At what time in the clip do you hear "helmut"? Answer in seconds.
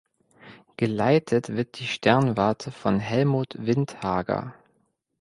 2.99-3.53